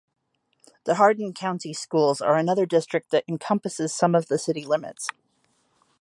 [0.85, 5.07] The Hardin County Schools are another district that encompasses some of the city limits.